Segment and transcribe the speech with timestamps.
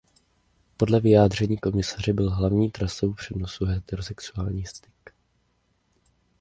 [0.77, 5.13] Podle vyjádření komisaře byl hlavní trasou přenosu heterosexuální styk.